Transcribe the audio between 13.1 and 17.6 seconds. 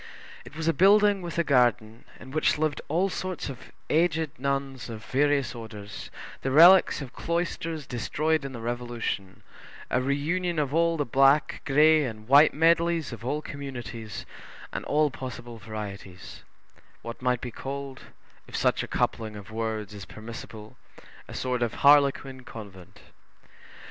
of all communities and all possible varieties; what might be